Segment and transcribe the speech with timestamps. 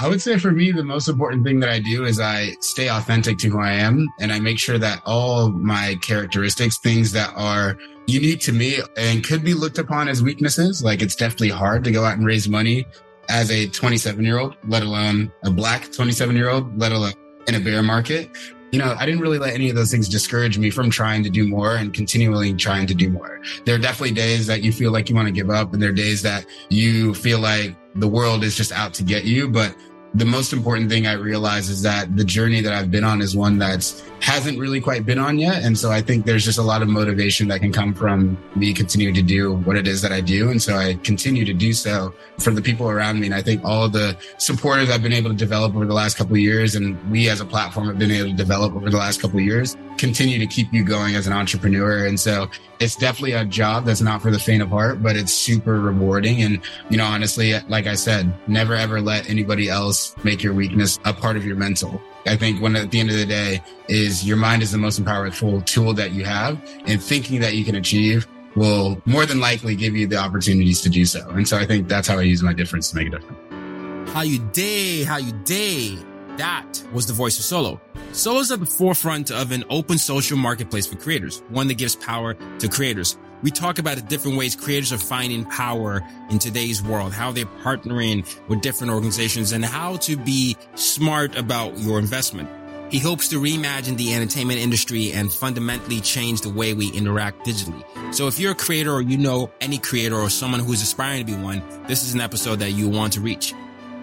[0.00, 2.88] I would say for me, the most important thing that I do is I stay
[2.88, 7.32] authentic to who I am and I make sure that all my characteristics, things that
[7.36, 11.84] are unique to me and could be looked upon as weaknesses, like it's definitely hard
[11.84, 12.86] to go out and raise money
[13.28, 17.14] as a 27 year old, let alone a black 27 year old, let alone
[17.46, 18.30] in a bear market.
[18.74, 21.30] You know, I didn't really let any of those things discourage me from trying to
[21.30, 23.40] do more and continually trying to do more.
[23.64, 25.90] There are definitely days that you feel like you want to give up and there
[25.90, 29.48] are days that you feel like the world is just out to get you.
[29.48, 29.76] But
[30.14, 33.36] the most important thing I realize is that the journey that I've been on is
[33.36, 35.62] one that's hasn't really quite been on yet.
[35.62, 38.72] And so I think there's just a lot of motivation that can come from me
[38.72, 40.50] continuing to do what it is that I do.
[40.50, 43.26] And so I continue to do so for the people around me.
[43.26, 46.34] And I think all the supporters I've been able to develop over the last couple
[46.34, 49.20] of years and we as a platform have been able to develop over the last
[49.20, 52.06] couple of years continue to keep you going as an entrepreneur.
[52.06, 52.48] And so
[52.80, 56.42] it's definitely a job that's not for the faint of heart, but it's super rewarding.
[56.42, 60.98] And, you know, honestly, like I said, never ever let anybody else make your weakness
[61.04, 62.00] a part of your mental.
[62.26, 65.04] I think when at the end of the day is your mind is the most
[65.04, 69.74] powerful tool that you have and thinking that you can achieve will more than likely
[69.74, 71.28] give you the opportunities to do so.
[71.30, 74.12] And so I think that's how I use my difference to make a difference.
[74.12, 75.98] How you day, how you day.
[76.36, 77.80] That was the voice of Solo.
[78.12, 82.34] Solo's at the forefront of an open social marketplace for creators, one that gives power
[82.58, 83.18] to creators.
[83.44, 87.44] We talk about the different ways creators are finding power in today's world, how they're
[87.44, 92.48] partnering with different organizations and how to be smart about your investment.
[92.90, 97.84] He hopes to reimagine the entertainment industry and fundamentally change the way we interact digitally.
[98.14, 101.30] So if you're a creator or you know any creator or someone who's aspiring to
[101.30, 103.52] be one, this is an episode that you want to reach.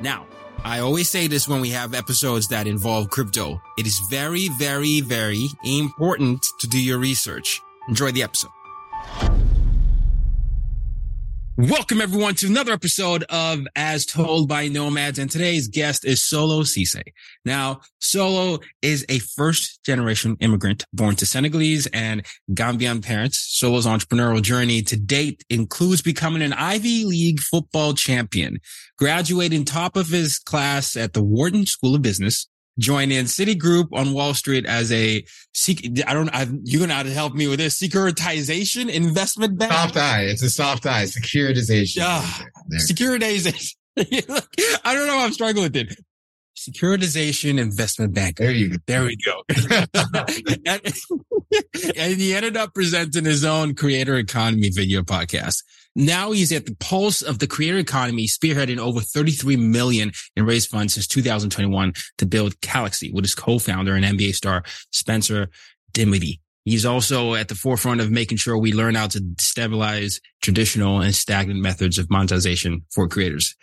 [0.02, 0.28] Now,
[0.64, 3.60] I always say this when we have episodes that involve crypto.
[3.76, 7.60] It is very, very, very important to do your research.
[7.88, 8.52] Enjoy the episode.
[11.58, 15.20] Welcome everyone to another episode of As Told by Nomads.
[15.20, 17.04] And today's guest is Solo Ceesay.
[17.46, 23.38] Now, Solo is a first generation immigrant born to Senegalese and Gambian parents.
[23.60, 28.60] Solo's entrepreneurial journey to date includes becoming an Ivy League football champion,
[28.98, 32.48] graduating top of his class at the Wharton School of Business,
[32.80, 35.24] joining Citigroup on Wall Street as a
[36.08, 39.72] I don't I, you're gonna have to help me with this securitization investment bank.
[39.72, 40.24] Soft eye.
[40.24, 41.04] It's a soft eye.
[41.04, 41.96] Securitization.
[42.70, 42.80] There.
[42.80, 43.76] Securitization.
[44.86, 45.20] I don't know.
[45.20, 45.96] I'm struggling with it.
[46.58, 48.38] Securitization investment bank.
[48.38, 48.78] There you go.
[48.86, 49.42] There we go.
[50.66, 50.82] and,
[51.98, 55.64] and he ended up presenting his own creator economy video podcast.
[55.96, 60.70] Now he's at the pulse of the creator economy, spearheading over 33 million in raised
[60.70, 65.50] funds since 2021 to build Calaxy with his co-founder and NBA star Spencer
[65.94, 66.40] Dinwiddie.
[66.64, 71.14] He's also at the forefront of making sure we learn how to stabilize traditional and
[71.14, 73.56] stagnant methods of monetization for creators.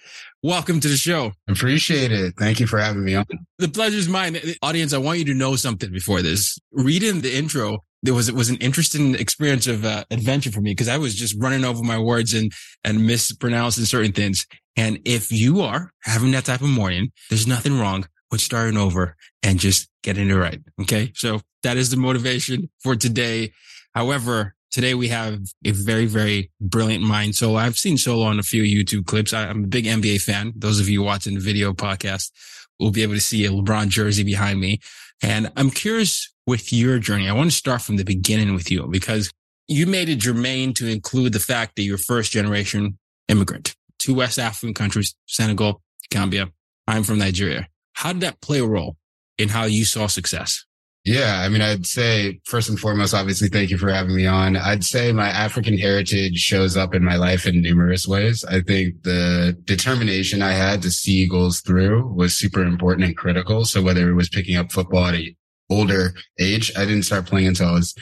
[0.43, 1.33] Welcome to the show.
[1.49, 2.35] Appreciate it.
[2.37, 3.25] Thank you for having me on.
[3.59, 4.39] The pleasure's mine.
[4.63, 6.59] Audience, I want you to know something before this.
[6.73, 10.71] Reading the intro, there was, it was an interesting experience of uh, adventure for me
[10.71, 12.53] because I was just running over my words and,
[12.85, 14.47] and mispronouncing certain things.
[14.77, 19.17] And if you are having that type of morning, there's nothing wrong with starting over
[19.43, 20.61] and just getting it right.
[20.83, 21.13] Okay.
[21.15, 23.53] So that is the motivation for today.
[23.95, 27.35] However, today we have a very, very brilliant mind.
[27.35, 29.33] So I've seen Solo on a few YouTube clips.
[29.33, 30.53] I, am a big NBA fan.
[30.55, 32.31] Those of you watching the video podcast
[32.79, 34.79] will be able to see a LeBron jersey behind me.
[35.23, 37.29] And I'm curious with your journey.
[37.29, 39.31] I want to start from the beginning with you because
[39.69, 42.99] you made it germane to include the fact that you're first generation
[43.29, 46.49] immigrant to West African countries, Senegal, Gambia.
[46.87, 47.69] I'm from Nigeria.
[47.93, 48.97] How did that play a role
[49.37, 50.65] in how you saw success?
[51.05, 54.57] Yeah, I mean, I'd say first and foremost, obviously, thank you for having me on.
[54.57, 58.43] I'd say my African heritage shows up in my life in numerous ways.
[58.45, 63.67] I think the determination I had to see goals through was super important and critical.
[63.67, 65.37] So whether it was picking up football at a
[65.71, 67.95] older age, I didn't start playing until I was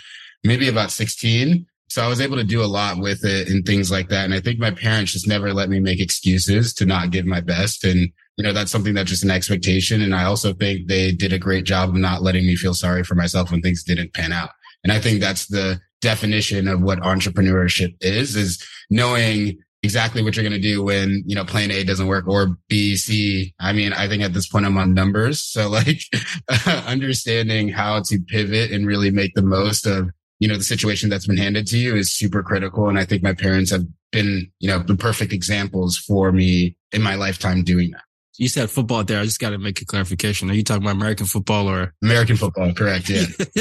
[0.45, 1.67] maybe about 16.
[1.89, 4.25] So I was able to do a lot with it and things like that.
[4.25, 7.41] And I think my parents just never let me make excuses to not give my
[7.41, 7.85] best.
[7.85, 10.03] And you know, that's something that's just an expectation.
[10.03, 13.03] And I also think they did a great job of not letting me feel sorry
[13.03, 14.51] for myself when things didn't pan out.
[14.85, 20.43] And I think that's the definition of what entrepreneurship is, is knowing exactly what you're
[20.43, 23.55] going to do when, you know, plan A doesn't work or B, C.
[23.61, 25.43] I mean, I think at this point I'm on numbers.
[25.43, 26.01] So like
[26.87, 31.27] understanding how to pivot and really make the most of, you know, the situation that's
[31.27, 32.89] been handed to you is super critical.
[32.89, 37.03] And I think my parents have been, you know, the perfect examples for me in
[37.03, 38.06] my lifetime doing that
[38.39, 39.21] you said football there.
[39.21, 40.51] I just got to make a clarification.
[40.51, 42.73] Are you talking about American football or American football?
[42.73, 43.09] Correct.
[43.09, 43.25] Yeah.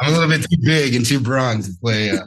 [0.00, 2.10] I'm a little bit too big and too bronze to play.
[2.10, 2.22] Uh...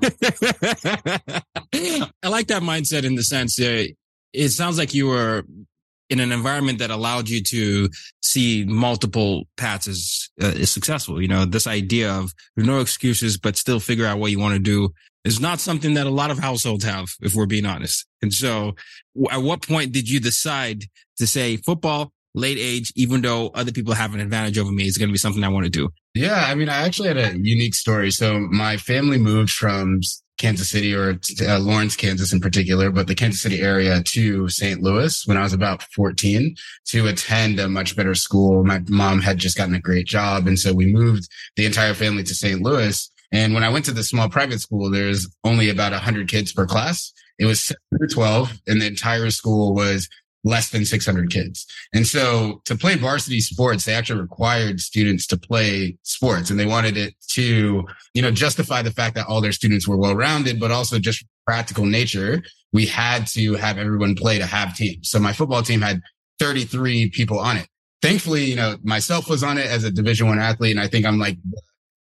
[2.24, 3.94] I like that mindset in the sense that
[4.34, 5.44] it sounds like you were
[6.10, 7.90] in an environment that allowed you to
[8.22, 11.22] see multiple paths as, uh, as successful.
[11.22, 14.60] You know, this idea of no excuses, but still figure out what you want to
[14.60, 14.90] do
[15.26, 18.06] is not something that a lot of households have, if we're being honest.
[18.22, 18.76] And so
[19.32, 20.86] at what point did you decide
[21.18, 24.98] to say football, late age, even though other people have an advantage over me, is
[24.98, 25.90] going to be something I want to do?
[26.14, 26.46] Yeah.
[26.48, 28.12] I mean, I actually had a unique story.
[28.12, 30.02] So my family moved from
[30.38, 34.82] Kansas City or uh, Lawrence, Kansas in particular, but the Kansas City area to St.
[34.82, 36.56] Louis when I was about 14
[36.88, 38.66] to attend a much better school.
[38.66, 40.48] My mom had just gotten a great job.
[40.48, 42.62] And so we moved the entire family to St.
[42.62, 43.10] Louis.
[43.34, 46.66] And when I went to the small private school, there's only about 100 kids per
[46.68, 47.12] class.
[47.40, 47.74] It was
[48.12, 50.08] 12 and the entire school was
[50.44, 51.66] less than 600 kids.
[51.94, 56.66] And so to play varsity sports, they actually required students to play sports and they
[56.66, 60.60] wanted it to, you know, justify the fact that all their students were well rounded,
[60.60, 62.44] but also just practical nature.
[62.72, 65.10] We had to have everyone play to have teams.
[65.10, 66.02] So my football team had
[66.40, 67.68] 33 people on it.
[68.02, 70.72] Thankfully, you know, myself was on it as a division one athlete.
[70.72, 71.38] And I think I'm like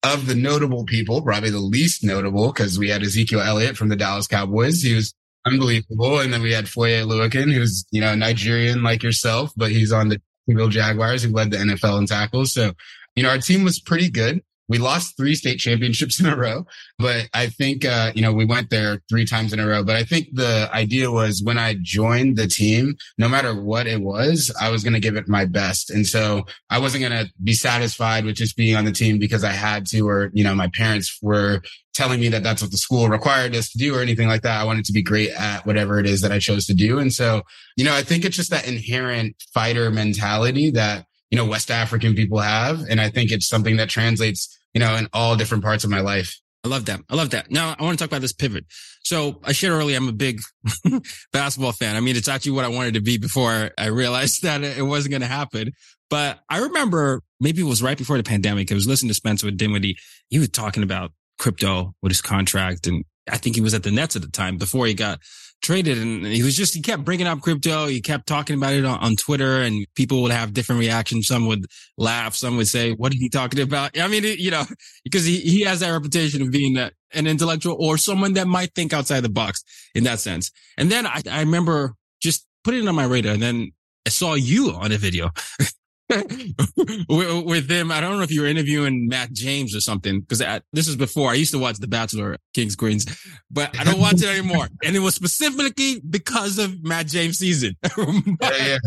[0.04, 3.96] of the notable people, probably the least notable because we had Ezekiel Elliott from the
[3.96, 4.82] Dallas Cowboys.
[4.82, 5.14] He was
[5.46, 6.20] unbelievable.
[6.20, 10.08] And then we had Foye Oluokun, who's, you know, Nigerian like yourself, but he's on
[10.08, 12.52] the Jacksonville Jaguars who led the NFL in tackles.
[12.52, 12.72] So,
[13.14, 14.42] you know, our team was pretty good.
[14.68, 16.66] We lost three state championships in a row,
[16.98, 19.84] but I think, uh, you know, we went there three times in a row.
[19.84, 24.00] But I think the idea was when I joined the team, no matter what it
[24.00, 25.90] was, I was going to give it my best.
[25.90, 29.44] And so I wasn't going to be satisfied with just being on the team because
[29.44, 31.62] I had to, or, you know, my parents were
[31.94, 34.60] telling me that that's what the school required us to do or anything like that.
[34.60, 36.98] I wanted to be great at whatever it is that I chose to do.
[36.98, 37.42] And so,
[37.76, 42.14] you know, I think it's just that inherent fighter mentality that you know, West African
[42.14, 42.82] people have.
[42.90, 46.00] And I think it's something that translates, you know, in all different parts of my
[46.00, 46.38] life.
[46.62, 47.00] I love that.
[47.08, 47.50] I love that.
[47.50, 48.66] Now I want to talk about this pivot.
[49.02, 50.40] So I shared earlier, I'm a big
[51.32, 51.96] basketball fan.
[51.96, 55.12] I mean, it's actually what I wanted to be before I realized that it wasn't
[55.12, 55.72] going to happen.
[56.10, 58.70] But I remember maybe it was right before the pandemic.
[58.70, 59.96] I was listening to Spencer with Dinwiddie.
[60.28, 62.86] He was talking about crypto with his contract.
[62.86, 65.20] And I think he was at the Nets at the time before he got
[65.62, 67.86] traded and he was just, he kept bringing up crypto.
[67.86, 71.28] He kept talking about it on, on, Twitter and people would have different reactions.
[71.28, 71.66] Some would
[71.96, 72.34] laugh.
[72.34, 73.96] Some would say, what are he talking about?
[73.98, 74.64] I mean, you know,
[75.04, 78.74] because he, he has that reputation of being a, an intellectual or someone that might
[78.74, 79.62] think outside the box
[79.94, 80.50] in that sense.
[80.76, 83.70] And then I, I remember just putting it on my radar and then
[84.04, 85.30] I saw you on a video
[87.08, 87.90] with, with them.
[87.90, 90.38] I don't know if you were interviewing Matt James or something because
[90.72, 93.06] this is before I used to watch The Bachelor, King's Queens,
[93.50, 94.68] but I don't watch it anymore.
[94.84, 97.76] And it was specifically because of Matt James season.
[97.96, 98.78] yeah, yeah.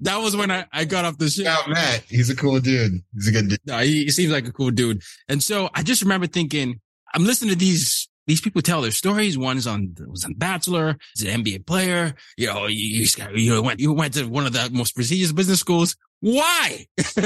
[0.00, 1.44] That was when I, I got off the show.
[1.68, 3.00] Matt, he's a cool dude.
[3.14, 3.60] He's a good dude.
[3.64, 5.02] No, he, he seems like a cool dude.
[5.28, 6.80] And so I just remember thinking,
[7.14, 9.38] I'm listening to these these people tell their stories.
[9.38, 12.14] One is on was on Bachelor, he's an NBA player.
[12.36, 15.96] You know, you, you went you went to one of the most prestigious business schools.
[16.20, 16.86] Why?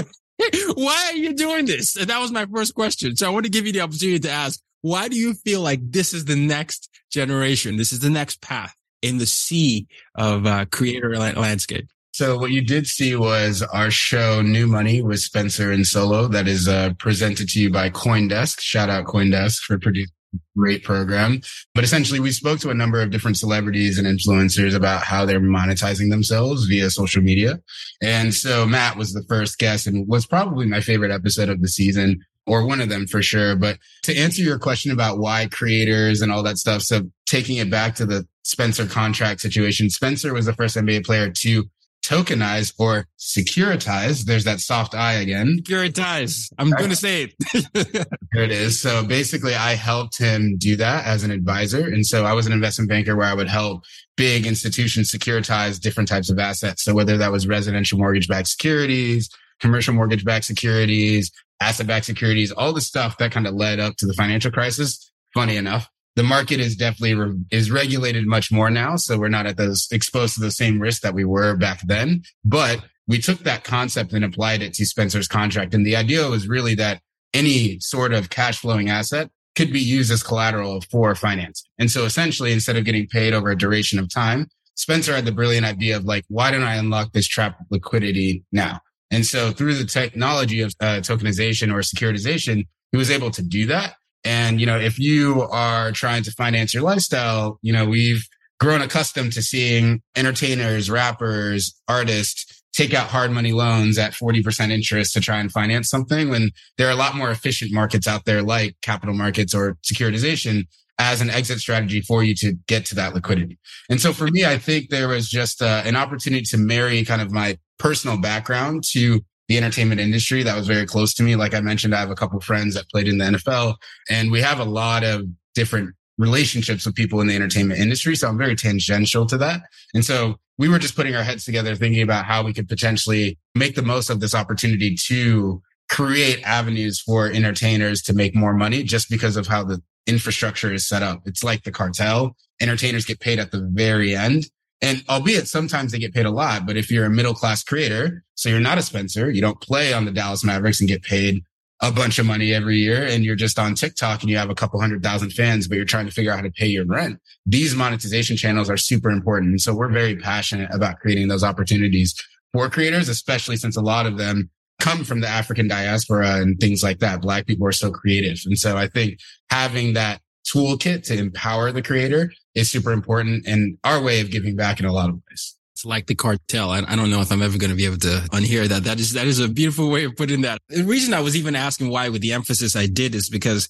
[0.74, 1.96] why are you doing this?
[1.96, 3.16] And that was my first question.
[3.16, 5.80] So I want to give you the opportunity to ask, why do you feel like
[5.82, 7.76] this is the next generation?
[7.76, 11.88] This is the next path in the sea of uh, creator landscape?
[12.12, 16.48] So what you did see was our show New Money with Spencer and Solo that
[16.48, 18.60] is uh, presented to you by CoinDesk.
[18.60, 20.12] Shout out CoinDesk for producing
[20.56, 21.40] great program.
[21.74, 25.40] But essentially, we spoke to a number of different celebrities and influencers about how they're
[25.40, 27.60] monetizing themselves via social media.
[28.02, 31.68] And so Matt was the first guest and was probably my favorite episode of the
[31.68, 33.54] season or one of them for sure.
[33.56, 36.82] But to answer your question about why creators and all that stuff.
[36.82, 41.30] So taking it back to the Spencer contract situation, Spencer was the first NBA player
[41.30, 41.70] to
[42.10, 44.24] tokenize or securitize.
[44.24, 45.60] There's that soft I again.
[45.62, 46.52] Securitize.
[46.58, 47.68] I'm going to say it.
[48.32, 48.80] there it is.
[48.80, 51.86] So basically I helped him do that as an advisor.
[51.86, 53.84] And so I was an investment banker where I would help
[54.16, 56.82] big institutions securitize different types of assets.
[56.82, 62.50] So whether that was residential mortgage backed securities, commercial mortgage backed securities, asset backed securities,
[62.50, 65.12] all the stuff that kind of led up to the financial crisis.
[65.32, 68.96] Funny enough the market is definitely re- is regulated much more now.
[68.96, 72.22] So we're not at those exposed to the same risk that we were back then.
[72.44, 75.74] But we took that concept and applied it to Spencer's contract.
[75.74, 77.00] And the idea was really that
[77.32, 82.04] any sort of cash flowing asset could be used as collateral for finance And so
[82.04, 85.96] essentially, instead of getting paid over a duration of time, Spencer had the brilliant idea
[85.96, 88.80] of like, why don't I unlock this trap liquidity now?
[89.10, 93.66] And so through the technology of uh, tokenization or securitization, he was able to do
[93.66, 93.96] that.
[94.24, 98.26] And, you know, if you are trying to finance your lifestyle, you know, we've
[98.58, 105.12] grown accustomed to seeing entertainers, rappers, artists take out hard money loans at 40% interest
[105.14, 108.42] to try and finance something when there are a lot more efficient markets out there
[108.42, 110.66] like capital markets or securitization
[110.98, 113.58] as an exit strategy for you to get to that liquidity.
[113.88, 117.22] And so for me, I think there was just uh, an opportunity to marry kind
[117.22, 121.34] of my personal background to the entertainment industry that was very close to me.
[121.34, 123.74] Like I mentioned, I have a couple friends that played in the NFL
[124.08, 125.26] and we have a lot of
[125.56, 128.14] different relationships with people in the entertainment industry.
[128.14, 129.62] So I'm very tangential to that.
[129.92, 133.40] And so we were just putting our heads together, thinking about how we could potentially
[133.56, 138.84] make the most of this opportunity to create avenues for entertainers to make more money
[138.84, 141.22] just because of how the infrastructure is set up.
[141.26, 142.36] It's like the cartel.
[142.60, 144.44] Entertainers get paid at the very end.
[144.82, 148.24] And albeit sometimes they get paid a lot, but if you're a middle class creator,
[148.34, 151.44] so you're not a Spencer, you don't play on the Dallas Mavericks and get paid
[151.82, 154.54] a bunch of money every year and you're just on TikTok and you have a
[154.54, 157.18] couple hundred thousand fans, but you're trying to figure out how to pay your rent.
[157.46, 159.50] These monetization channels are super important.
[159.50, 162.14] And so we're very passionate about creating those opportunities
[162.52, 166.82] for creators, especially since a lot of them come from the African diaspora and things
[166.82, 167.22] like that.
[167.22, 168.38] Black people are so creative.
[168.44, 169.18] And so I think
[169.50, 174.56] having that toolkit to empower the creator is super important and our way of giving
[174.56, 175.56] back in a lot of ways.
[175.72, 176.70] It's like the cartel.
[176.70, 178.84] I, I don't know if I'm ever going to be able to unhear that.
[178.84, 180.60] That is, that is a beautiful way of putting that.
[180.68, 183.68] The reason I was even asking why with the emphasis I did is because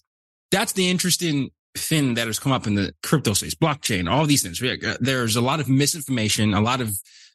[0.50, 4.42] that's the interesting thing that has come up in the crypto space, blockchain, all these
[4.42, 4.60] things.
[4.62, 6.90] Uh, there's a lot of misinformation, a lot of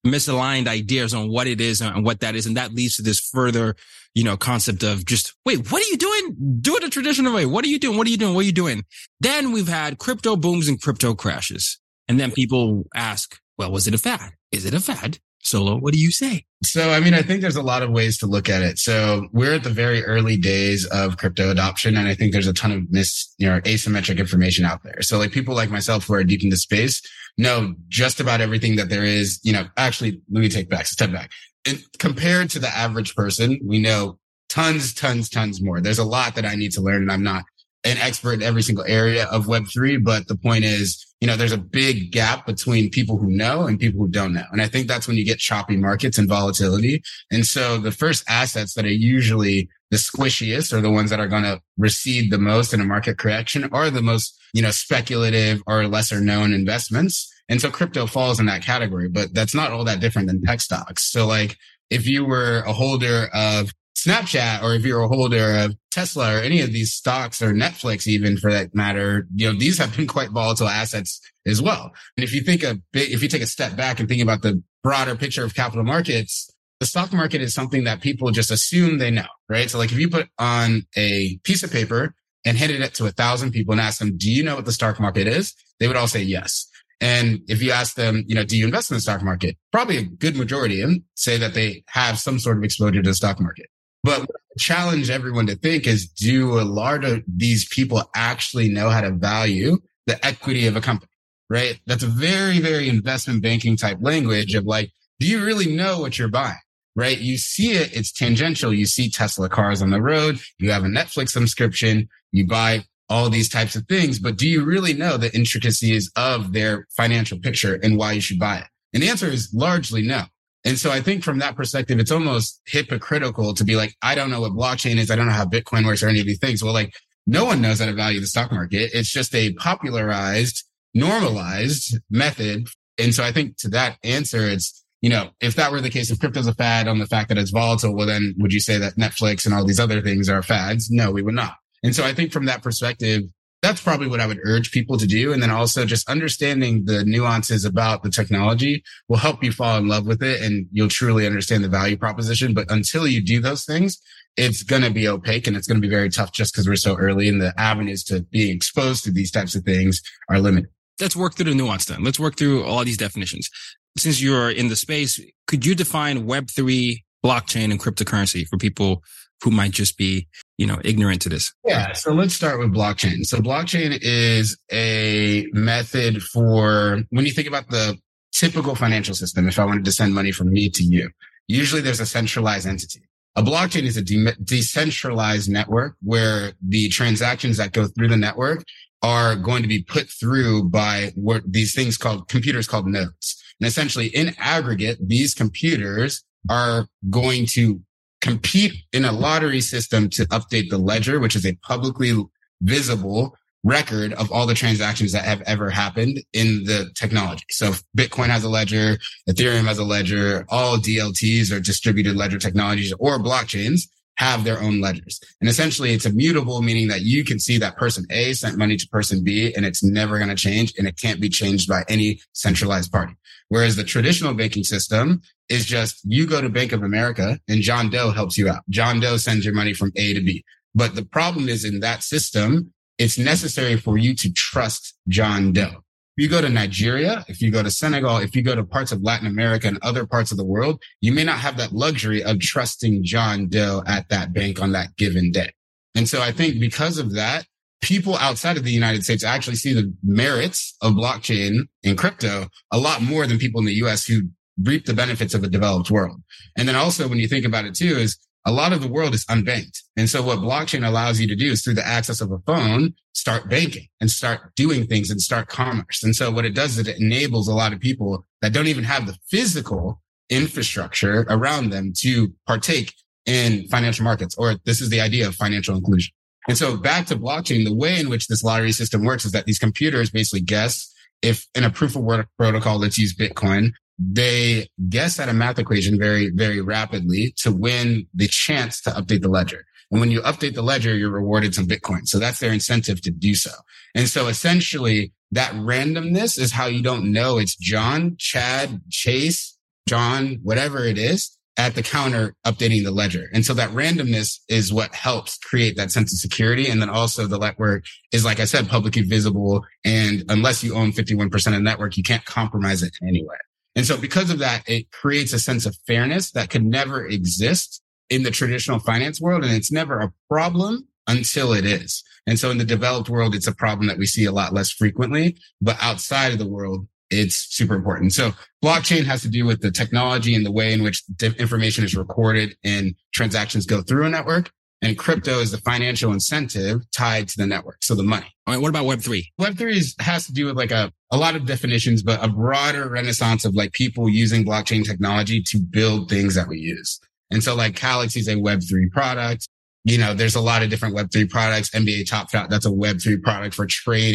[0.05, 2.45] misaligned ideas on what it is and what that is.
[2.45, 3.75] And that leads to this further,
[4.13, 6.59] you know, concept of just, wait, what are you doing?
[6.61, 7.45] Do it a traditional way.
[7.45, 7.97] What are you doing?
[7.97, 8.33] What are you doing?
[8.33, 8.85] What are you doing?
[9.19, 11.79] Then we've had crypto booms and crypto crashes.
[12.07, 14.33] And then people ask, well, was it a fad?
[14.51, 15.19] Is it a fad?
[15.45, 16.43] Solo, what do you say?
[16.63, 18.79] So, I mean, I think there's a lot of ways to look at it.
[18.79, 21.95] So we're at the very early days of crypto adoption.
[21.97, 25.01] And I think there's a ton of mis, you know, asymmetric information out there.
[25.01, 27.01] So like people like myself who are deep in the space
[27.37, 31.11] know just about everything that there is, you know, actually, let me take back, step
[31.11, 31.29] back.
[31.67, 34.17] And compared to the average person, we know
[34.49, 35.79] tons, tons, tons more.
[35.79, 37.43] There's a lot that I need to learn and I'm not
[37.83, 40.03] an expert in every single area of Web3.
[40.03, 43.79] But the point is, you know, there's a big gap between people who know and
[43.79, 44.45] people who don't know.
[44.51, 47.01] And I think that's when you get choppy markets and volatility.
[47.31, 51.27] And so the first assets that are usually the squishiest or the ones that are
[51.27, 55.63] going to recede the most in a market correction are the most, you know, speculative
[55.65, 57.33] or lesser known investments.
[57.49, 60.61] And so crypto falls in that category, but that's not all that different than tech
[60.61, 61.11] stocks.
[61.11, 61.57] So like
[61.89, 66.39] if you were a holder of Snapchat or if you're a holder of Tesla or
[66.39, 70.07] any of these stocks or Netflix, even for that matter, you know, these have been
[70.07, 71.91] quite volatile assets as well.
[72.17, 74.41] And if you think a bit, if you take a step back and think about
[74.41, 78.97] the broader picture of capital markets, the stock market is something that people just assume
[78.97, 79.69] they know, right?
[79.69, 83.11] So like if you put on a piece of paper and handed it to a
[83.11, 85.55] thousand people and ask them, do you know what the stock market is?
[85.79, 86.67] They would all say yes.
[87.01, 89.57] And if you ask them, you know, do you invest in the stock market?
[89.71, 93.09] Probably a good majority of them say that they have some sort of exposure to
[93.09, 93.67] the stock market.
[94.03, 99.01] But challenge everyone to think is do a lot of these people actually know how
[99.01, 101.11] to value the equity of a company?
[101.49, 101.79] Right.
[101.85, 106.17] That's a very, very investment banking type language of like, do you really know what
[106.17, 106.57] you're buying?
[106.95, 107.19] Right.
[107.19, 107.95] You see it.
[107.95, 108.73] It's tangential.
[108.73, 110.39] You see Tesla cars on the road.
[110.59, 112.07] You have a Netflix subscription.
[112.31, 116.53] You buy all these types of things, but do you really know the intricacies of
[116.53, 118.67] their financial picture and why you should buy it?
[118.93, 120.23] And the answer is largely no.
[120.65, 124.31] And so I think from that perspective, it's almost hypocritical to be like, I don't
[124.31, 125.11] know what blockchain is.
[125.11, 126.63] I don't know how Bitcoin works or any of these things.
[126.63, 126.93] Well, like
[127.27, 128.89] no one knows how to value the stock market.
[128.93, 130.63] It's just a popularized,
[130.95, 132.67] normalized method.
[132.97, 136.09] And so I think to that answer, it's, you know, if that were the case,
[136.09, 138.79] if crypto's a fad on the fact that it's volatile, well, then would you say
[138.79, 140.89] that Netflix and all these other things are fads?
[140.89, 141.57] No, we would not.
[141.83, 143.23] And so I think from that perspective,
[143.65, 145.33] that's probably what I would urge people to do.
[145.33, 149.87] And then also just understanding the nuances about the technology will help you fall in
[149.87, 152.53] love with it and you'll truly understand the value proposition.
[152.53, 153.99] But until you do those things,
[154.37, 156.75] it's going to be opaque and it's going to be very tough just because we're
[156.75, 160.69] so early and the avenues to being exposed to these types of things are limited.
[161.01, 162.03] Let's work through the nuance then.
[162.03, 163.49] Let's work through all these definitions.
[163.97, 169.01] Since you're in the space, could you define Web3 blockchain and cryptocurrency for people
[169.43, 171.53] who might just be, you know, ignorant to this?
[171.65, 171.93] Yeah.
[171.93, 173.25] So let's start with blockchain.
[173.25, 177.97] So blockchain is a method for when you think about the
[178.33, 181.09] typical financial system, if I wanted to send money from me to you,
[181.47, 183.01] usually there's a centralized entity.
[183.37, 188.63] A blockchain is a de- decentralized network where the transactions that go through the network
[189.01, 193.41] are going to be put through by what these things called computers called nodes.
[193.59, 197.81] And essentially in aggregate, these computers are going to
[198.21, 202.15] compete in a lottery system to update the ledger, which is a publicly
[202.61, 207.43] visible record of all the transactions that have ever happened in the technology.
[207.49, 212.93] So Bitcoin has a ledger, Ethereum has a ledger, all DLTs or distributed ledger technologies
[212.99, 213.81] or blockchains
[214.17, 215.19] have their own ledgers.
[215.41, 218.87] And essentially it's immutable, meaning that you can see that person A sent money to
[218.87, 222.21] person B and it's never going to change and it can't be changed by any
[222.33, 223.15] centralized party.
[223.49, 227.89] Whereas the traditional banking system is just you go to Bank of America and John
[227.89, 228.63] Doe helps you out.
[228.69, 230.43] John Doe sends your money from A to B.
[230.73, 235.83] But the problem is in that system, it's necessary for you to trust John Doe.
[236.17, 238.93] If you go to Nigeria, if you go to Senegal, if you go to parts
[238.93, 242.23] of Latin America and other parts of the world, you may not have that luxury
[242.23, 245.51] of trusting John Doe at that bank on that given day.
[245.93, 247.45] And so I think because of that,
[247.81, 252.77] people outside of the United States actually see the merits of blockchain and crypto a
[252.77, 254.29] lot more than people in the US who
[254.61, 256.21] reap the benefits of a developed world.
[256.57, 259.13] And then also when you think about it too is a lot of the world
[259.13, 259.81] is unbanked.
[259.97, 262.93] And so what blockchain allows you to do is through the access of a phone,
[263.13, 266.03] start banking and start doing things and start commerce.
[266.03, 268.83] And so what it does is it enables a lot of people that don't even
[268.83, 272.93] have the physical infrastructure around them to partake
[273.25, 276.13] in financial markets, or this is the idea of financial inclusion.
[276.47, 279.45] And so back to blockchain, the way in which this lottery system works is that
[279.45, 284.67] these computers basically guess if in a proof of work protocol, let's use Bitcoin, they
[284.89, 289.29] guess at a math equation very, very rapidly to win the chance to update the
[289.29, 289.65] ledger.
[289.91, 292.07] And when you update the ledger, you're rewarded some Bitcoin.
[292.07, 293.51] So that's their incentive to do so.
[293.93, 300.39] And so essentially that randomness is how you don't know it's John, Chad, Chase, John,
[300.43, 303.29] whatever it is at the counter updating the ledger.
[303.33, 306.67] And so that randomness is what helps create that sense of security.
[306.67, 309.65] And then also the network is, like I said, publicly visible.
[309.85, 313.37] And unless you own 51% of the network, you can't compromise it in any way.
[313.75, 317.81] And so because of that, it creates a sense of fairness that could never exist
[318.09, 319.43] in the traditional finance world.
[319.43, 322.03] And it's never a problem until it is.
[322.27, 324.71] And so in the developed world, it's a problem that we see a lot less
[324.71, 328.13] frequently, but outside of the world, it's super important.
[328.13, 328.31] So
[328.63, 331.03] blockchain has to do with the technology and the way in which
[331.37, 334.51] information is recorded and transactions go through a network.
[334.81, 337.77] And crypto is the financial incentive tied to the network.
[337.81, 338.27] So the money.
[338.45, 338.61] All right.
[338.61, 339.25] What about Web3?
[339.39, 342.87] Web3 is, has to do with like a, a lot of definitions, but a broader
[342.89, 346.99] renaissance of like people using blockchain technology to build things that we use.
[347.31, 349.47] And so like Calaxy is a Web3 product.
[349.85, 351.69] You know, there's a lot of different Web3 products.
[351.69, 354.14] NBA Top Shot, that's a Web3 product for trading.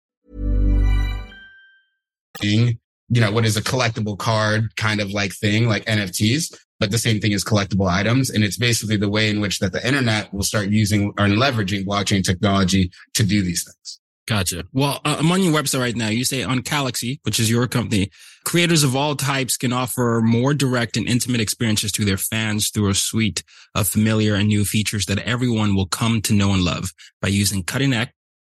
[2.35, 2.77] today.
[3.09, 6.97] you know, what is a collectible card kind of like thing, like NFTs, but the
[6.97, 8.29] same thing as collectible items.
[8.29, 11.85] And it's basically the way in which that the internet will start using or leveraging
[11.85, 13.99] blockchain technology to do these things.
[14.27, 14.63] Gotcha.
[14.71, 16.07] Well, uh, I'm on your website right now.
[16.07, 18.11] You say on Calaxy, which is your company,
[18.45, 22.89] creators of all types can offer more direct and intimate experiences to their fans through
[22.89, 23.43] a suite
[23.75, 26.91] of familiar and new features that everyone will come to know and love
[27.21, 28.09] by using cutting edge,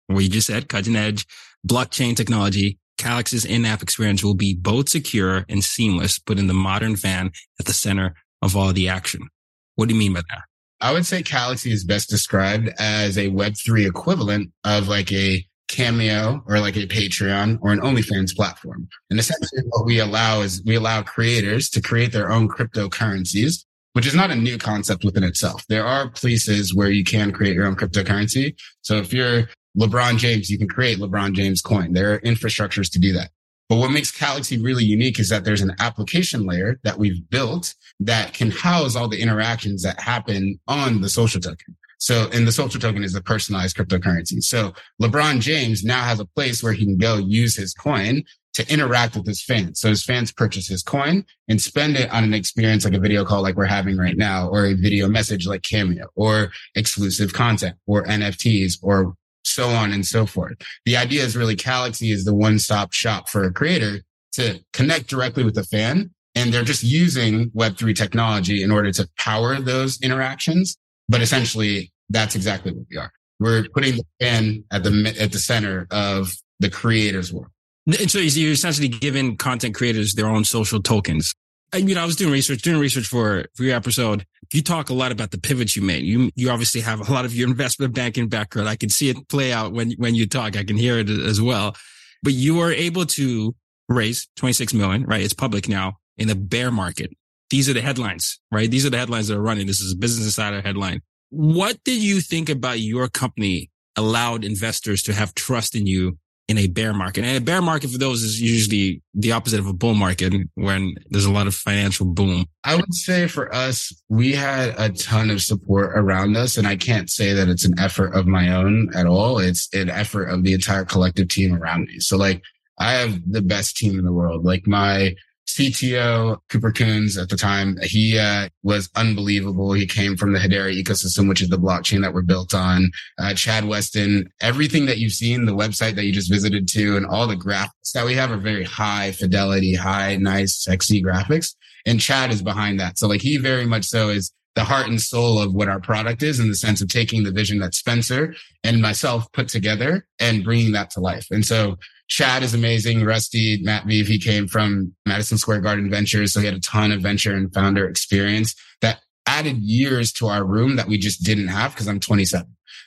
[0.06, 1.26] where you just said cutting edge
[1.66, 2.78] blockchain technology.
[2.98, 7.72] Calaxy's in-app experience will be both secure and seamless, putting the modern fan at the
[7.72, 9.28] center of all the action.
[9.76, 10.42] What do you mean by that?
[10.80, 16.42] I would say Calaxy is best described as a Web3 equivalent of like a Cameo
[16.46, 18.88] or like a Patreon or an OnlyFans platform.
[19.10, 24.06] And essentially what we allow is we allow creators to create their own cryptocurrencies, which
[24.06, 25.64] is not a new concept within itself.
[25.68, 28.54] There are places where you can create your own cryptocurrency.
[28.82, 29.48] So if you're
[29.78, 31.92] LeBron James, you can create LeBron James coin.
[31.92, 33.30] There are infrastructures to do that.
[33.68, 37.74] But what makes Calaxy really unique is that there's an application layer that we've built
[38.00, 41.76] that can house all the interactions that happen on the social token.
[41.98, 44.42] So, and the social token is a personalized cryptocurrency.
[44.42, 48.72] So LeBron James now has a place where he can go use his coin to
[48.72, 49.80] interact with his fans.
[49.80, 53.24] So his fans purchase his coin and spend it on an experience like a video
[53.24, 57.76] call like we're having right now, or a video message like Cameo, or exclusive content,
[57.86, 60.54] or NFTs, or so on and so forth.
[60.84, 64.00] The idea is really Calaxy is the one stop shop for a creator
[64.32, 66.10] to connect directly with the fan.
[66.34, 70.76] And they're just using Web3 technology in order to power those interactions.
[71.08, 73.12] But essentially that's exactly what we are.
[73.38, 77.48] We're putting the fan at the at the center of the creator's world.
[77.86, 81.34] And so you're essentially giving content creators their own social tokens.
[81.72, 84.24] I mean, I was doing research, doing research for, for your episode.
[84.52, 86.04] You talk a lot about the pivots you made.
[86.04, 88.68] You, you obviously have a lot of your investment banking background.
[88.68, 90.56] I can see it play out when, when you talk.
[90.56, 91.76] I can hear it as well,
[92.22, 93.54] but you were able to
[93.88, 95.22] raise 26 million, right?
[95.22, 97.10] It's public now in the bear market.
[97.50, 98.70] These are the headlines, right?
[98.70, 99.66] These are the headlines that are running.
[99.66, 101.00] This is a business insider headline.
[101.30, 106.58] What did you think about your company allowed investors to have trust in you in
[106.58, 107.24] a bear market?
[107.24, 110.94] And a bear market for those is usually the opposite of a bull market when
[111.10, 112.46] there's a lot of financial boom.
[112.64, 116.56] I would say for us, we had a ton of support around us.
[116.56, 119.38] And I can't say that it's an effort of my own at all.
[119.38, 121.98] It's an effort of the entire collective team around me.
[122.00, 122.42] So like
[122.78, 124.44] I have the best team in the world.
[124.44, 125.14] Like my
[125.46, 129.72] CTO Cooper Coons at the time, he uh, was unbelievable.
[129.72, 132.90] He came from the Hedera ecosystem, which is the blockchain that we're built on.
[133.18, 137.06] Uh, Chad Weston, everything that you've seen, the website that you just visited to, and
[137.06, 141.54] all the graphics that we have are very high fidelity, high, nice, sexy graphics.
[141.86, 142.98] And Chad is behind that.
[142.98, 146.22] So like he very much so is the heart and soul of what our product
[146.22, 150.44] is in the sense of taking the vision that Spencer and myself put together and
[150.44, 151.26] bringing that to life.
[151.30, 151.76] And so
[152.08, 153.04] Chad is amazing.
[153.04, 156.32] Rusty, Matt Vive, he came from Madison Square Garden Ventures.
[156.32, 160.44] So he had a ton of venture and founder experience that added years to our
[160.44, 162.46] room that we just didn't have because I'm 27.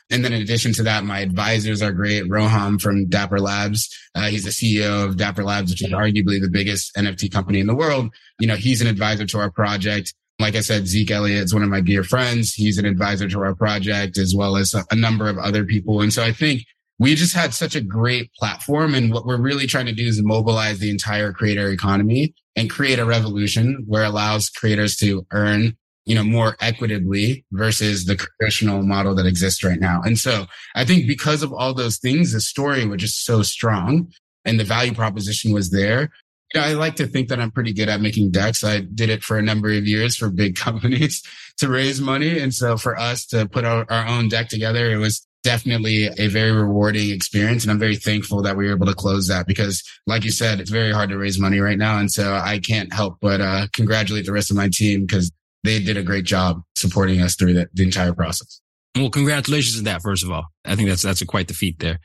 [0.10, 2.24] And then in addition to that, my advisors are great.
[2.26, 3.94] Roham from Dapper Labs.
[4.16, 7.68] Uh, he's the CEO of Dapper Labs, which is arguably the biggest NFT company in
[7.68, 8.14] the world.
[8.40, 10.14] You know, he's an advisor to our project.
[10.40, 12.54] Like I said, Zeke Elliott is one of my dear friends.
[12.54, 16.02] He's an advisor to our project as well as a, number of other people.
[16.02, 16.64] And so I think
[17.00, 18.94] we just had such a great platform.
[18.94, 23.00] And what we're really trying to do is mobilize the entire creator economy and create
[23.00, 28.84] a revolution where it allows creators to earn, you know, more equitably versus the traditional
[28.84, 30.02] model that exists right now.
[30.04, 30.46] And so
[30.76, 34.12] I think because of all those things, the story was just so strong
[34.46, 36.12] and the value proposition was there
[36.54, 38.64] you know, I like to think that I'm pretty good at making decks.
[38.64, 41.22] I did it for a number of years for big companies
[41.58, 42.40] to raise money.
[42.40, 46.28] And so for us to put our, our own deck together, it was definitely a
[46.28, 47.64] very rewarding experience.
[47.64, 50.60] And I'm very thankful that we were able to close that because like you said,
[50.60, 52.00] it's very hard to raise money right now.
[52.00, 55.32] And so I can't help but uh, congratulate the rest of my team because
[55.64, 58.62] they did a great job supporting us through the, the entire process.
[58.96, 60.48] Well, congratulations on that, first of all.
[60.66, 62.00] I think that's, that's a quite the feat there.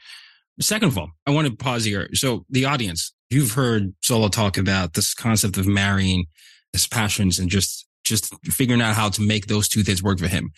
[0.60, 2.08] Second of all, I want to pause here.
[2.12, 6.26] So the audience, you've heard Solo talk about this concept of marrying
[6.72, 10.28] his passions and just, just figuring out how to make those two things work for
[10.28, 10.50] him.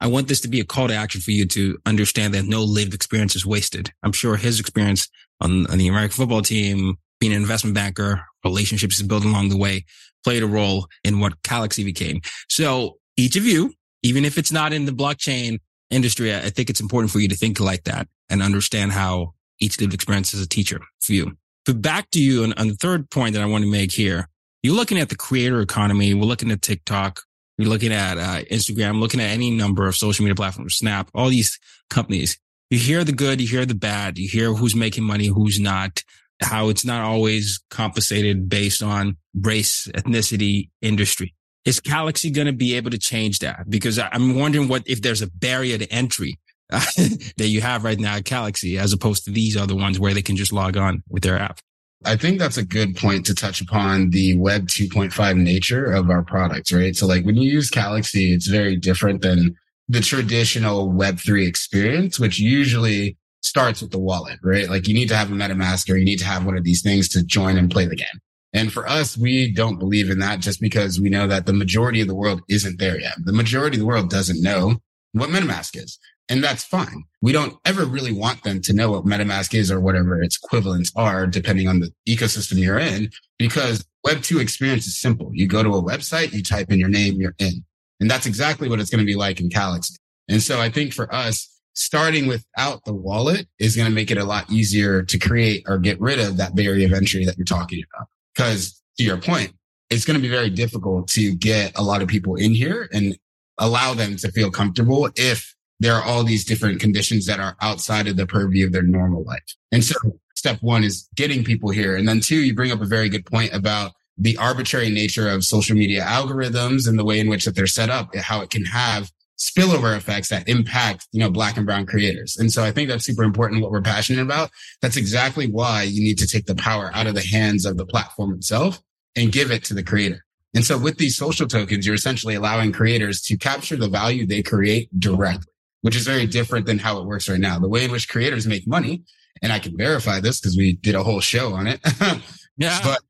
[0.00, 2.62] I want this to be a call to action for you to understand that no
[2.62, 3.90] lived experience is wasted.
[4.02, 5.08] I'm sure his experience
[5.40, 9.58] on, on the American football team, being an investment banker, relationships he's built along the
[9.58, 9.84] way
[10.24, 12.20] played a role in what Calaxy became.
[12.48, 15.58] So each of you, even if it's not in the blockchain
[15.90, 19.80] industry, I think it's important for you to think like that and understand how each
[19.80, 21.36] lived experience is a teacher for you.
[21.70, 24.28] But back to you on, on the third point that I want to make here.
[24.60, 26.14] You're looking at the creator economy.
[26.14, 27.20] We're looking at TikTok.
[27.58, 31.28] You're looking at uh, Instagram, looking at any number of social media platforms, Snap, all
[31.28, 32.36] these companies.
[32.70, 36.02] You hear the good, you hear the bad, you hear who's making money, who's not,
[36.42, 41.36] how it's not always compensated based on race, ethnicity, industry.
[41.64, 43.70] Is Calaxy going to be able to change that?
[43.70, 46.40] Because I'm wondering what if there's a barrier to entry
[47.36, 50.22] that you have right now at Calaxy, as opposed to these other ones where they
[50.22, 51.60] can just log on with their app.
[52.04, 56.22] I think that's a good point to touch upon the web 2.5 nature of our
[56.22, 56.96] products, right?
[56.96, 59.56] So like when you use Calaxy, it's very different than
[59.88, 64.70] the traditional web three experience, which usually starts with the wallet, right?
[64.70, 66.82] Like you need to have a MetaMask or you need to have one of these
[66.82, 68.06] things to join and play the game.
[68.52, 72.00] And for us, we don't believe in that just because we know that the majority
[72.00, 73.14] of the world isn't there yet.
[73.24, 74.76] The majority of the world doesn't know
[75.12, 75.98] what MetaMask is.
[76.28, 77.04] And that's fine.
[77.22, 80.92] We don't ever really want them to know what MetaMask is or whatever its equivalents
[80.94, 85.30] are, depending on the ecosystem you're in, because Web 2 experience is simple.
[85.32, 87.64] You go to a website, you type in your name, you're in.
[87.98, 89.96] And that's exactly what it's going to be like in Calaxy.
[90.28, 94.18] And so I think for us, starting without the wallet is going to make it
[94.18, 97.44] a lot easier to create or get rid of that barrier of entry that you're
[97.44, 98.06] talking about.
[98.36, 99.52] Cause to your point,
[99.88, 103.16] it's going to be very difficult to get a lot of people in here and
[103.58, 108.06] allow them to feel comfortable if there are all these different conditions that are outside
[108.06, 109.56] of the purview of their normal life.
[109.72, 109.94] And so
[110.34, 111.96] step one is getting people here.
[111.96, 115.42] And then two, you bring up a very good point about the arbitrary nature of
[115.44, 118.66] social media algorithms and the way in which that they're set up, how it can
[118.66, 122.36] have spillover effects that impact, you know, black and brown creators.
[122.36, 124.50] And so I think that's super important what we're passionate about.
[124.82, 127.86] That's exactly why you need to take the power out of the hands of the
[127.86, 128.82] platform itself
[129.16, 130.26] and give it to the creator.
[130.54, 134.42] And so with these social tokens, you're essentially allowing creators to capture the value they
[134.42, 135.49] create directly
[135.82, 137.58] which is very different than how it works right now.
[137.58, 139.02] The way in which creators make money,
[139.42, 141.80] and I can verify this because we did a whole show on it.
[142.60, 142.78] yeah.
[142.82, 143.00] But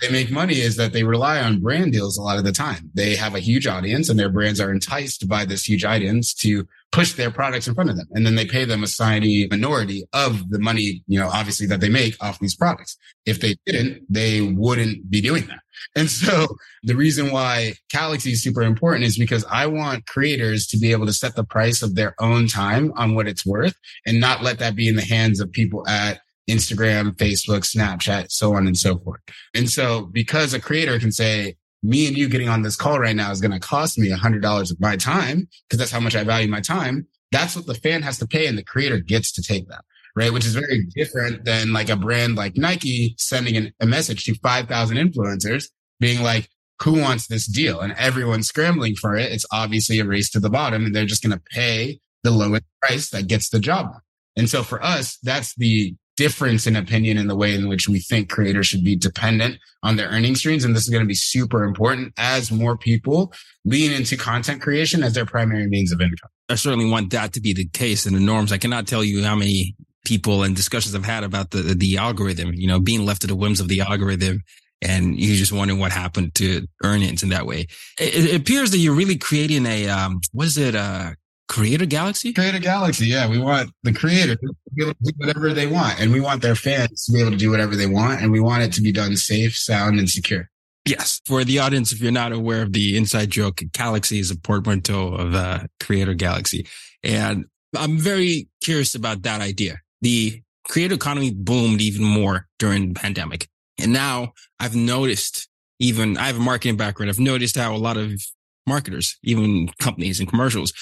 [0.00, 2.90] they make money is that they rely on brand deals a lot of the time.
[2.94, 6.66] They have a huge audience and their brands are enticed by this huge audience to
[6.92, 8.06] push their products in front of them.
[8.12, 11.80] And then they pay them a tiny minority of the money, you know, obviously that
[11.80, 12.96] they make off these products.
[13.26, 15.60] If they didn't, they wouldn't be doing that.
[15.94, 16.48] And so
[16.82, 21.06] the reason why Calaxy is super important is because I want creators to be able
[21.06, 23.76] to set the price of their own time on what it's worth
[24.06, 28.54] and not let that be in the hands of people at Instagram, Facebook, Snapchat, so
[28.54, 29.20] on and so forth.
[29.54, 33.14] And so because a creator can say, me and you getting on this call right
[33.14, 36.00] now is going to cost me a hundred dollars of my time because that's how
[36.00, 37.06] much I value my time.
[37.30, 39.84] That's what the fan has to pay and the creator gets to take that.
[40.16, 40.32] Right.
[40.32, 44.34] Which is very different than like a brand like Nike sending an, a message to
[44.34, 45.66] 5,000 influencers
[46.00, 46.48] being like,
[46.82, 47.80] who wants this deal?
[47.80, 49.30] And everyone's scrambling for it.
[49.30, 52.64] It's obviously a race to the bottom and they're just going to pay the lowest
[52.82, 53.92] price that gets the job.
[54.36, 58.00] And so for us, that's the difference in opinion in the way in which we
[58.00, 60.64] think creators should be dependent on their earning streams.
[60.64, 63.32] And this is going to be super important as more people
[63.64, 66.28] lean into content creation as their primary means of income.
[66.48, 68.50] I certainly want that to be the case and the norms.
[68.50, 72.52] I cannot tell you how many people and discussions I've had about the, the algorithm,
[72.52, 74.42] you know, being left to the whims of the algorithm.
[74.82, 77.68] And you're just wondering what happened to earnings in that way.
[78.00, 80.74] It, it appears that you're really creating a, um, what is it?
[80.74, 81.12] Uh,
[81.48, 82.32] Creator Galaxy?
[82.32, 83.28] Creator Galaxy, yeah.
[83.28, 85.98] We want the creator to be able to do whatever they want.
[85.98, 88.20] And we want their fans to be able to do whatever they want.
[88.20, 90.50] And we want it to be done safe, sound, and secure.
[90.84, 91.20] Yes.
[91.26, 95.08] For the audience, if you're not aware of the inside joke, Calaxy is a portmanteau
[95.08, 96.66] of uh, Creator Galaxy.
[97.02, 99.80] And I'm very curious about that idea.
[100.00, 103.48] The creator economy boomed even more during the pandemic.
[103.78, 107.10] And now I've noticed even, I have a marketing background.
[107.10, 108.20] I've noticed how a lot of
[108.66, 110.72] marketers, even companies and commercials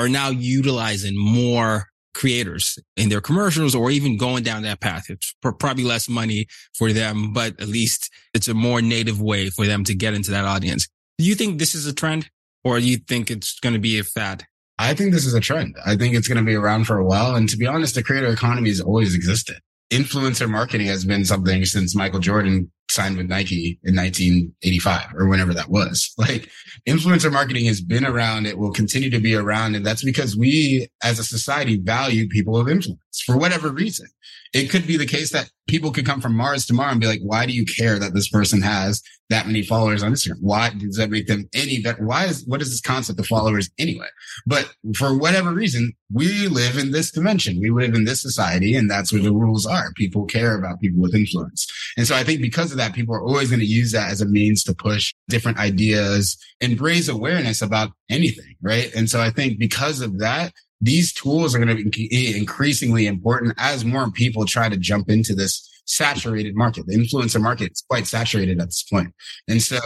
[0.00, 5.10] are now utilizing more creators in their commercials or even going down that path.
[5.10, 9.66] It's probably less money for them, but at least it's a more native way for
[9.66, 10.88] them to get into that audience.
[11.18, 12.30] Do you think this is a trend
[12.64, 14.46] or do you think it's going to be a fad?
[14.78, 15.76] I think this is a trend.
[15.84, 17.36] I think it's going to be around for a while.
[17.36, 19.58] And to be honest, the creator economy has always existed.
[19.92, 25.54] Influencer marketing has been something since Michael Jordan signed with Nike in 1985 or whenever
[25.54, 26.14] that was.
[26.20, 26.50] Like
[26.86, 28.46] influencer marketing has been around.
[28.46, 29.74] It will continue to be around.
[29.74, 34.06] And that's because we as a society value people of influence for whatever reason.
[34.52, 37.20] It could be the case that people could come from Mars tomorrow and be like,
[37.22, 40.40] why do you care that this person has that many followers on Instagram?
[40.40, 42.04] Why does that make them any better?
[42.04, 44.08] Why is, what is this concept of followers anyway?
[44.46, 47.60] But for whatever reason, we live in this dimension.
[47.60, 49.92] We live in this society and that's where the rules are.
[49.94, 51.68] People care about people with influence.
[51.96, 54.20] And so I think because of that, people are always going to use that as
[54.20, 58.56] a means to push different ideas and raise awareness about anything.
[58.60, 58.92] Right.
[58.96, 63.06] And so I think because of that, these tools are going to be eh, increasingly
[63.06, 66.86] important as more people try to jump into this saturated market.
[66.86, 69.12] The influencer market is quite saturated at this point.
[69.48, 69.78] And so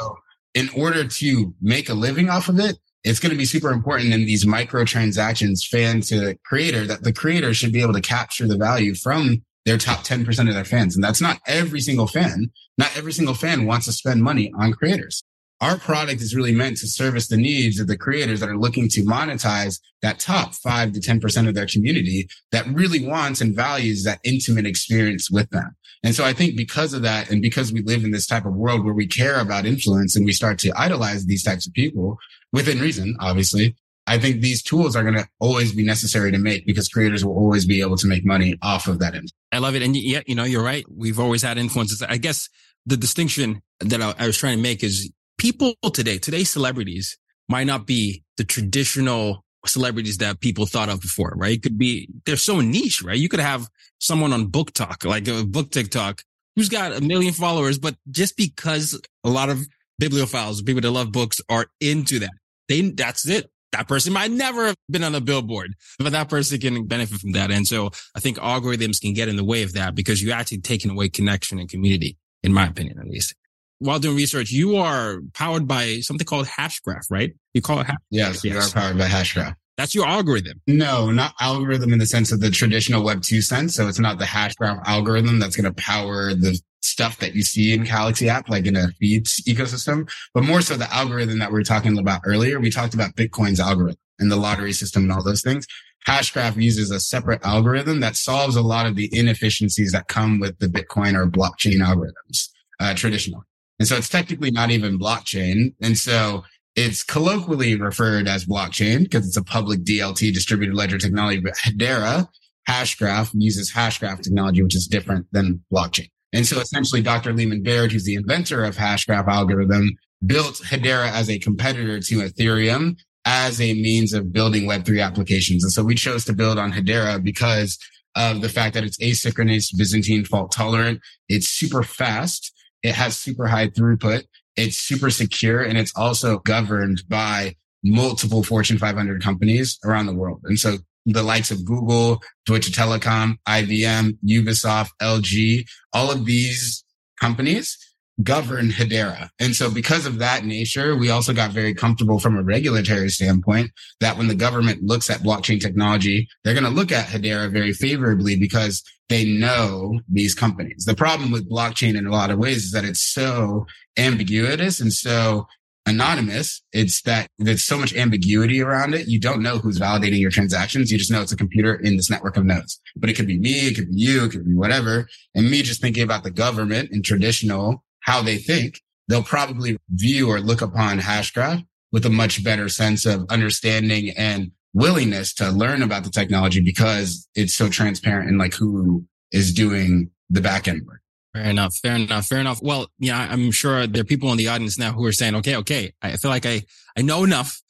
[0.55, 4.15] in order to make a living off of it, it's going to be super important
[4.15, 8.47] in these micro transactions, fan to creator, that the creator should be able to capture
[8.47, 10.95] the value from their top 10% of their fans.
[10.95, 12.51] And that's not every single fan.
[12.79, 15.23] Not every single fan wants to spend money on creators
[15.65, 18.87] our product is really meant to service the needs of the creators that are looking
[18.87, 24.05] to monetize that top five to 10% of their community that really wants and values
[24.05, 25.75] that intimate experience with them.
[26.03, 28.53] And so I think because of that, and because we live in this type of
[28.53, 32.19] world where we care about influence and we start to idolize these types of people
[32.53, 33.75] within reason, obviously,
[34.07, 37.39] I think these tools are going to always be necessary to make because creators will
[37.39, 39.15] always be able to make money off of that.
[39.51, 39.83] I love it.
[39.83, 40.85] And yet, you know, you're right.
[40.95, 42.03] We've always had influences.
[42.03, 42.51] I guess
[42.85, 45.11] the distinction that I was trying to make is
[45.45, 47.19] people today, today's celebrities
[47.51, 51.53] might not be the traditional celebrities that people thought of before, right?
[51.53, 53.19] It could be, they're so niche, right?
[53.19, 56.23] You could have someone on BookTok, like a book TikTok
[56.57, 59.67] who's got a million followers, but just because a lot of
[60.01, 62.33] bibliophiles, people that love books are into that,
[62.71, 63.51] they, that's it.
[63.73, 67.33] That person might never have been on a billboard, but that person can benefit from
[67.33, 67.51] that.
[67.51, 70.61] And so I think algorithms can get in the way of that because you're actually
[70.63, 73.35] taking away connection and community, in my opinion, at least
[73.79, 77.33] while doing research, you are powered by something called Hashgraph, right?
[77.53, 77.97] You call it Hashgraph.
[78.11, 78.55] Yes, yes.
[78.55, 79.55] you are powered by Hashgraph.
[79.77, 80.61] That's your algorithm.
[80.69, 83.75] No, not algorithm in the sense of the traditional Web 2 sense.
[83.75, 87.73] So it's not the Hashgraph algorithm that's going to power the stuff that you see
[87.73, 91.55] in Calaxy app, like in a feeds ecosystem, but more so the algorithm that we
[91.55, 92.61] were talking about earlier.
[92.61, 95.67] We talked about Bitcoin's algorithm and the lottery system and all those things.
[96.07, 100.59] Hashgraph uses a separate algorithm that solves a lot of the inefficiencies that come with
[100.59, 103.43] the Bitcoin or blockchain algorithms, uh, traditional.
[103.85, 105.75] And so it's technically not even blockchain.
[105.83, 106.43] And so
[106.75, 112.27] it's colloquially referred as blockchain because it's a public DLT distributed ledger technology, but Hedera
[112.67, 116.09] Hashgraph uses Hashgraph technology, which is different than blockchain.
[116.33, 117.35] And so essentially Dr.
[117.35, 119.91] Leemon Baird, who's the inventor of Hashgraph algorithm,
[120.25, 125.63] built Hedera as a competitor to Ethereum as a means of building Web3 applications.
[125.63, 127.79] And so we chose to build on Hedera because
[128.17, 131.03] of the fact that it's asynchronous, Byzantine fault tolerant.
[131.29, 132.51] It's super fast
[132.85, 134.25] it has super high throughput.
[134.57, 140.43] It's super secure and it's also governed by multiple Fortune 500 companies around the world.
[140.45, 146.85] And so the likes of Google, Deutsche Telekom, IBM, Ubisoft, LG, all of these
[147.21, 147.77] companies
[148.23, 149.29] govern Hedera.
[149.41, 153.71] And so because of that nature, we also got very comfortable from a regulatory standpoint
[154.01, 157.73] that when the government looks at blockchain technology, they're going to look at Hedera very
[157.73, 160.85] favorably because they know these companies.
[160.85, 164.93] The problem with blockchain in a lot of ways is that it's so ambiguous and
[164.93, 165.47] so
[165.87, 166.63] anonymous.
[166.73, 169.07] It's that there's so much ambiguity around it.
[169.07, 170.91] You don't know who's validating your transactions.
[170.91, 173.39] You just know it's a computer in this network of nodes, but it could be
[173.39, 173.69] me.
[173.69, 174.25] It could be you.
[174.25, 175.09] It could be whatever.
[175.35, 180.31] And me just thinking about the government and traditional how they think, they'll probably view
[180.31, 185.83] or look upon Hashgraph with a much better sense of understanding and willingness to learn
[185.83, 190.85] about the technology because it's so transparent and like who is doing the back end
[190.87, 191.01] work.
[191.33, 191.77] Fair enough.
[191.77, 192.27] Fair enough.
[192.27, 192.61] Fair enough.
[192.63, 195.57] Well, yeah, I'm sure there are people in the audience now who are saying, okay,
[195.57, 196.63] okay, I feel like I,
[196.97, 197.61] I know enough.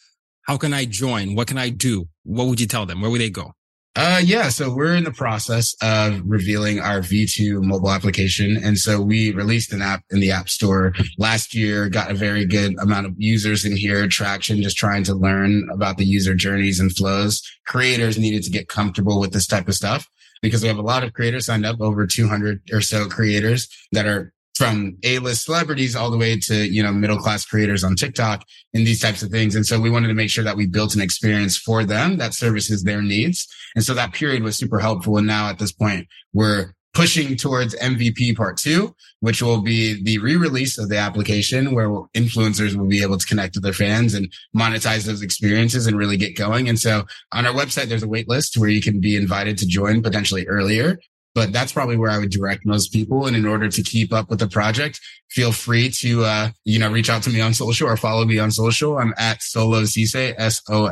[0.42, 1.34] How can I join?
[1.34, 2.08] What can I do?
[2.24, 3.00] What would you tell them?
[3.00, 3.52] Where would they go?
[3.96, 4.48] Uh, yeah.
[4.48, 8.56] So we're in the process of revealing our V2 mobile application.
[8.56, 12.44] And so we released an app in the app store last year, got a very
[12.44, 16.80] good amount of users in here, traction, just trying to learn about the user journeys
[16.80, 17.40] and flows.
[17.66, 20.08] Creators needed to get comfortable with this type of stuff
[20.42, 24.06] because we have a lot of creators signed up, over 200 or so creators that
[24.06, 28.44] are from A-list celebrities all the way to, you know, middle class creators on TikTok
[28.72, 29.56] and these types of things.
[29.56, 32.34] And so we wanted to make sure that we built an experience for them that
[32.34, 33.48] services their needs.
[33.74, 35.18] And so that period was super helpful.
[35.18, 40.18] And now at this point, we're pushing towards MVP part two, which will be the
[40.18, 44.32] re-release of the application where influencers will be able to connect with their fans and
[44.56, 46.68] monetize those experiences and really get going.
[46.68, 49.66] And so on our website, there's a wait list where you can be invited to
[49.66, 51.00] join potentially earlier
[51.34, 53.26] but that's probably where I would direct most people.
[53.26, 56.90] And in order to keep up with the project, feel free to, uh, you know,
[56.90, 58.98] reach out to me on social or follow me on social.
[58.98, 60.88] I'm at Solo Ceesay, S-O-L-O-C-E-E-S-A-Y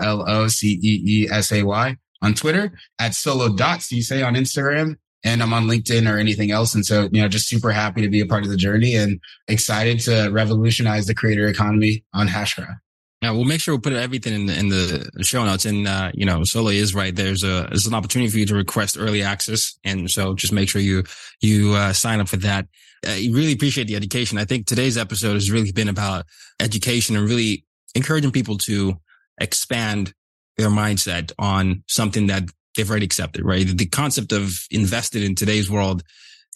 [2.22, 4.96] on Twitter, at solo.ceesay on Instagram.
[5.24, 6.74] And I'm on LinkedIn or anything else.
[6.74, 9.20] And so, you know, just super happy to be a part of the journey and
[9.46, 12.74] excited to revolutionize the creator economy on Hashgraph.
[13.22, 15.64] Yeah, we'll make sure we put everything in the, in the show notes.
[15.64, 17.14] And, uh, you know, Solo is right.
[17.14, 19.78] There's a, there's an opportunity for you to request early access.
[19.84, 21.04] And so just make sure you,
[21.40, 22.66] you, uh, sign up for that.
[23.06, 24.38] I really appreciate the education.
[24.38, 26.24] I think today's episode has really been about
[26.58, 28.94] education and really encouraging people to
[29.40, 30.14] expand
[30.56, 32.42] their mindset on something that
[32.76, 33.66] they've already accepted, right?
[33.66, 36.02] The concept of invested in today's world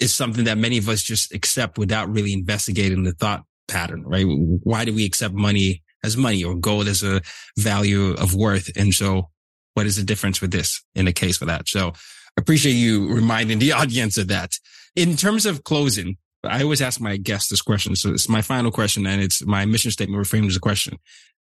[0.01, 4.27] is something that many of us just accept without really investigating the thought pattern, right?
[4.27, 7.21] Why do we accept money as money or gold as a
[7.59, 8.71] value of worth.
[8.77, 9.29] And so
[9.75, 11.69] what is the difference with this in the case for that?
[11.69, 14.53] So I appreciate you reminding the audience of that.
[14.95, 17.97] In terms of closing, I always ask my guests this question.
[17.97, 20.99] So it's my final question and it's my mission statement reframed as a question,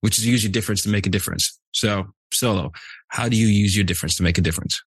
[0.01, 1.59] which is your difference to make a difference.
[1.73, 2.73] So solo,
[3.09, 4.83] how do you use your difference to make a difference?